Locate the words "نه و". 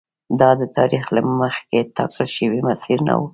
3.07-3.21